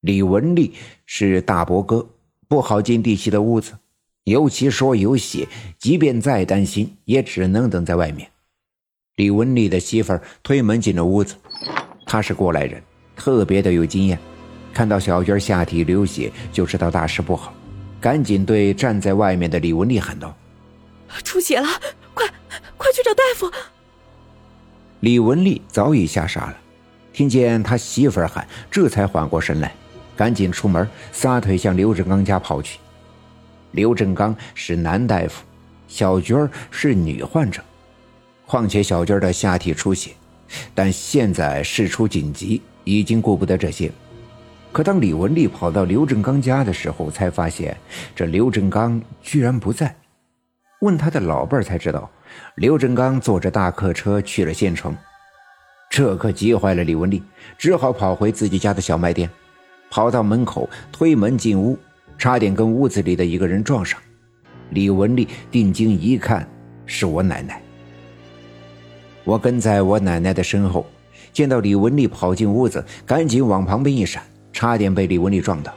[0.00, 0.74] 李文丽
[1.06, 2.08] 是大伯哥，
[2.46, 3.72] 不好进弟媳的屋子，
[4.22, 8.30] 尤其说有血，即便再担心，也只能等在外面。
[9.16, 11.34] 李文丽的媳妇儿推门进了屋子，
[12.06, 12.80] 她是过来人，
[13.16, 14.16] 特别的有经验，
[14.72, 17.52] 看到小娟下体流血，就知道大事不好，
[18.00, 20.32] 赶紧对站在外面的李文丽喊道
[21.24, 21.66] ：“出血了，
[22.14, 22.24] 快
[22.76, 23.50] 快去找大夫！”
[25.00, 26.56] 李文丽早已吓傻了，
[27.12, 29.74] 听见他媳妇儿喊，这才缓过神来。
[30.18, 32.80] 赶紧出门，撒腿向刘振刚家跑去。
[33.70, 35.44] 刘振刚是男大夫，
[35.86, 37.62] 小娟是女患者。
[38.44, 40.10] 况且小娟的下体出血，
[40.74, 43.92] 但现在事出紧急，已经顾不得这些。
[44.72, 47.76] 可当李文丽跑到刘振刚家的时候，才发现
[48.16, 49.94] 这刘振刚居然不在。
[50.80, 52.10] 问他的老伴才知道，
[52.56, 54.96] 刘振刚坐着大客车去了县城。
[55.88, 57.22] 这可急坏了李文丽，
[57.56, 59.30] 只好跑回自己家的小卖店。
[59.90, 61.78] 跑到门口，推门进屋，
[62.16, 63.98] 差点跟屋子里的一个人撞上。
[64.70, 66.46] 李文丽定睛一看，
[66.84, 67.62] 是我奶奶。
[69.24, 70.86] 我跟在我奶奶的身后，
[71.32, 74.22] 见到李文丽跑进屋子，赶紧往旁边一闪，
[74.52, 75.74] 差点被李文丽撞到。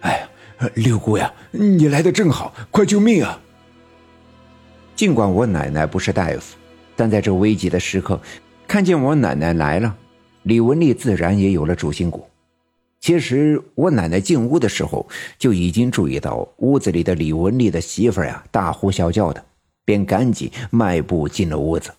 [0.00, 3.40] 哎呀，六姑呀，你来的正好，快救命啊！
[4.96, 6.56] 尽管我奶奶不是大夫，
[6.96, 8.20] 但在这危急的时刻，
[8.68, 9.96] 看见我奶奶来了，
[10.42, 12.26] 李文丽自然也有了主心骨。
[13.00, 19.42] 其实我奶奶进屋的时候就已经注意到屋子里的李文丽的媳妇呀大呼小叫的，
[19.86, 21.90] 便赶紧迈步进了屋子。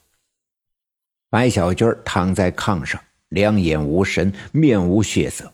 [1.30, 5.52] 白小军躺在炕上，两眼无神，面无血色，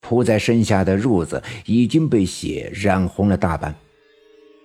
[0.00, 3.74] 铺在身下的褥子已经被血染红了大半。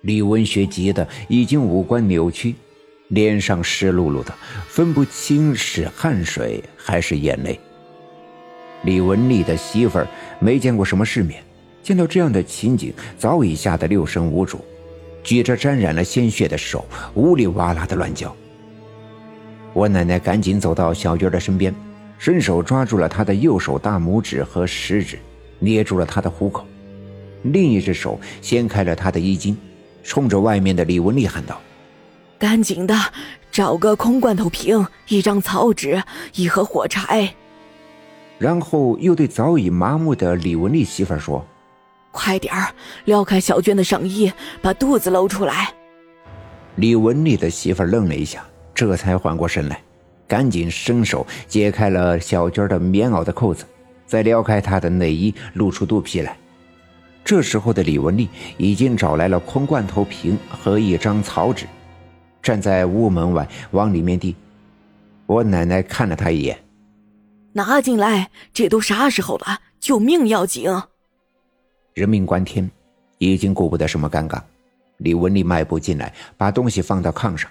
[0.01, 2.55] 李文学急得已经五官扭曲，
[3.07, 4.33] 脸上湿漉漉的，
[4.67, 7.59] 分不清是汗水还是眼泪。
[8.85, 10.07] 李文丽的媳妇儿
[10.39, 11.43] 没见过什么世面，
[11.81, 14.63] 见到这样的情景，早已吓得六神无主，
[15.23, 18.33] 举着沾染了鲜血的手，呜里哇啦的乱叫。
[19.73, 21.73] 我奶奶赶紧走到小娟的身边，
[22.19, 25.17] 伸手抓住了她的右手大拇指和食指，
[25.57, 26.63] 捏住了她的虎口，
[27.41, 29.57] 另一只手掀开了她的衣襟，
[30.03, 31.59] 冲着外面的李文丽喊道
[32.37, 32.95] ：“赶紧的，
[33.51, 36.03] 找个空罐头瓶，一张草纸，
[36.35, 37.33] 一盒火柴。”
[38.37, 41.45] 然后又对早已麻木的李文丽媳妇说
[42.11, 42.73] ：“快点儿，
[43.05, 44.31] 撩开小娟的上衣，
[44.61, 45.73] 把肚子露出来。”
[46.75, 49.81] 李文丽的媳妇愣了一下，这才缓过神来，
[50.27, 53.63] 赶紧伸手解开了小娟的棉袄的扣子，
[54.05, 56.35] 再撩开她的内衣，露出肚皮来。
[57.23, 61.65] 这时候的李文丽已经找来了空罐头瓶和一张草纸，
[62.43, 64.35] 站在屋门外往里面递。
[65.25, 66.64] 我奶奶看了她一眼。
[67.57, 69.61] 拿进来，这都啥时候了？
[69.79, 70.69] 救命要紧！
[71.93, 72.69] 人命关天，
[73.17, 74.41] 已经顾不得什么尴尬。
[74.97, 77.49] 李文丽迈步进来，把东西放到炕上。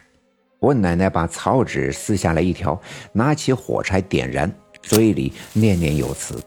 [0.59, 2.79] 我奶奶把草纸撕下来一条，
[3.15, 6.39] 拿起火柴点燃，嘴里念念有词。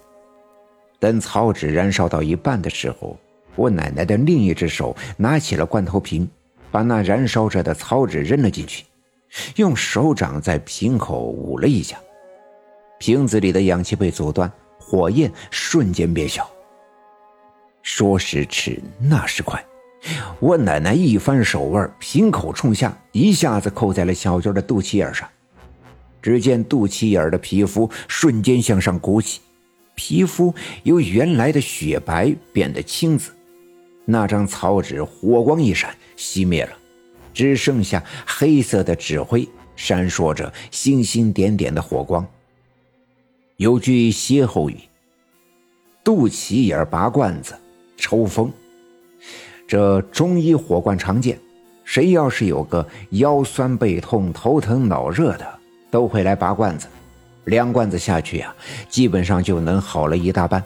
[1.00, 3.18] 等草纸燃烧到一半的时候，
[3.56, 6.30] 我奶奶的另一只手拿起了罐头瓶，
[6.70, 8.86] 把那燃烧着的草纸扔了进去，
[9.56, 11.98] 用手掌在瓶口捂了一下。
[13.00, 16.50] 瓶子里的氧气被阻断，火焰瞬间变小。
[17.84, 19.64] 说时迟，那时快，
[20.40, 25.28] 我奶奶一翻手腕，瓶口冲下，一下子扣在了小娟的肚脐眼上。
[26.22, 29.40] 只见肚脐眼的皮肤瞬间向上鼓起，
[29.96, 30.54] 皮肤
[30.84, 33.32] 由原来的雪白变得青紫。
[34.04, 36.72] 那张草纸火光一闪，熄灭了，
[37.34, 42.26] 只剩下黑色的纸灰，闪烁着星星点点的火光。
[43.58, 44.78] 有句歇后语
[46.06, 47.56] ：“肚脐眼拔罐子，
[47.98, 48.54] 抽风。”
[49.68, 51.40] 这中医火罐常见，
[51.84, 55.60] 谁要是有个腰酸背痛、头疼脑热的，
[55.90, 56.88] 都会来拔罐子。
[57.46, 58.54] 两罐子下去呀，
[58.90, 60.64] 基本上就能好了一大半。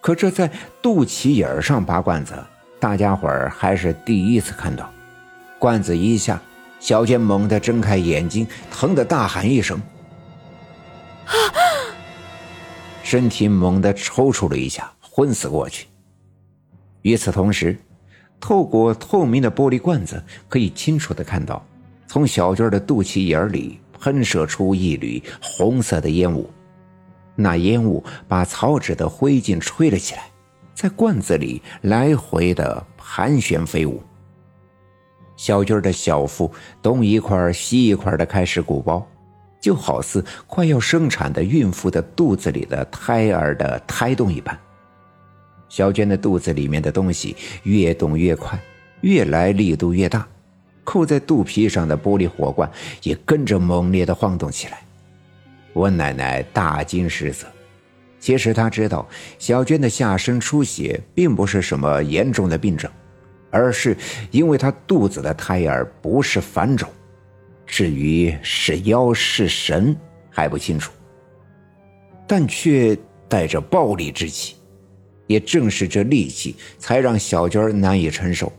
[0.00, 0.48] 可这在
[0.80, 2.34] 肚脐眼上拔罐子，
[2.78, 4.88] 大家伙儿还是第一次看到。
[5.58, 6.40] 罐子一下，
[6.78, 9.82] 小娟猛地睁开眼睛，疼得大喊一声
[13.06, 15.86] ：“身体猛地抽搐了一下，昏死过去。
[17.02, 17.78] 与此同时，
[18.40, 21.64] 透过透明的玻璃罐子，可以清楚的看到，
[22.08, 26.50] 从小娟的肚脐眼里喷射出一缕红色的烟雾。
[27.36, 30.28] 那烟雾把草纸的灰烬吹了起来，
[30.74, 34.02] 在罐子里来回的盘旋飞舞。
[35.36, 39.06] 小娟的小腹东一块西一块的开始鼓包。
[39.66, 44.56] 就好似快要生产的孕妇的肚子里的胎儿的胎动一般，
[45.68, 47.34] 小娟的肚子里面的东西
[47.64, 48.56] 越动越快，
[49.00, 50.24] 越来力度越大，
[50.84, 52.70] 扣在肚皮上的玻璃火罐
[53.02, 54.78] 也跟着猛烈的晃动起来。
[55.72, 57.48] 我奶奶大惊失色。
[58.20, 59.04] 其实她知道，
[59.36, 62.88] 小娟的下身出血并不是什么严重的病症，
[63.50, 63.96] 而是
[64.30, 66.88] 因为她肚子的胎儿不是繁种。
[67.66, 69.96] 至于是妖是神
[70.30, 70.92] 还不清楚，
[72.26, 72.96] 但却
[73.28, 74.54] 带着暴力之气。
[75.26, 78.52] 也正是这戾气，才让小娟难以承受。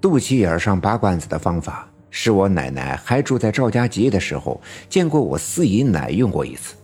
[0.00, 6.74] 肚脐眼上拔罐子的方法，是我奶奶还住在赵家集的时候见过我四姨奶用过一次。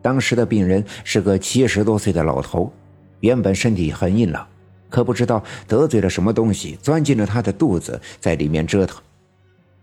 [0.00, 2.72] 当时的病人是个七十多岁的老头，
[3.18, 4.46] 原本身体很硬朗，
[4.88, 9.02] 可不知道得罪了什么东西，钻进了他的肚子，在里面折腾。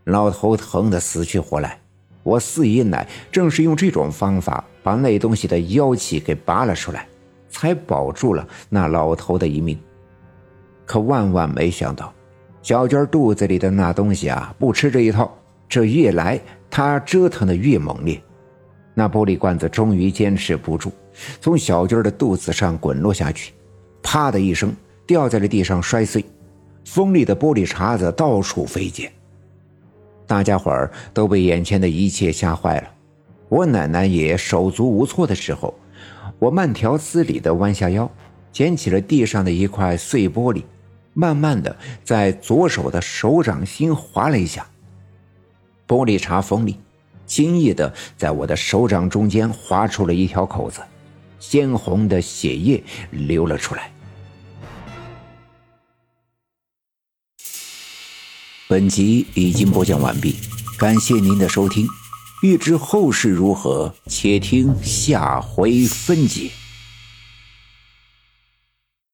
[0.05, 1.79] 老头疼得死去活来，
[2.23, 7.07] 我四姨奶正是用这种方法把那东西的妖气给拔了出来，
[7.49, 9.79] 才保住了那老头的一命。
[10.85, 12.13] 可万万没想到，
[12.61, 15.33] 小娟肚子里的那东西啊，不吃这一套，
[15.69, 16.39] 这越来
[16.69, 18.21] 她折腾的越猛烈。
[18.93, 20.91] 那玻璃罐子终于坚持不住，
[21.39, 23.53] 从小娟的肚子上滚落下去，
[24.03, 24.75] 啪的一声
[25.07, 26.23] 掉在了地上摔碎，
[26.85, 29.11] 锋利的玻璃碴子到处飞溅。
[30.33, 32.89] 大家伙儿都被眼前的一切吓坏了，
[33.49, 35.75] 我奶奶也手足无措的时候，
[36.39, 38.09] 我慢条斯理地弯下腰，
[38.51, 40.63] 捡起了地上的一块碎玻璃，
[41.13, 44.65] 慢慢地在左手的手掌心划了一下。
[45.87, 46.79] 玻璃碴锋利，
[47.27, 50.81] 轻易地在我的手掌中间划出了一条口子，
[51.37, 53.91] 鲜红的血液流了出来。
[58.73, 60.35] 本集已经播讲完毕，
[60.79, 61.87] 感谢您的收听。
[62.41, 66.49] 欲知后事如何，且听下回分解。